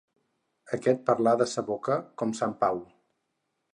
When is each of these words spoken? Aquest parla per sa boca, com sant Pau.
Aquest 0.77 1.03
parla 1.09 1.33
per 1.41 1.47
sa 1.51 1.65
boca, 1.67 1.99
com 2.23 2.33
sant 2.41 2.57
Pau. 2.65 2.85